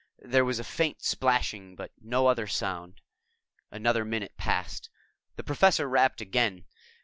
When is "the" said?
5.35-5.43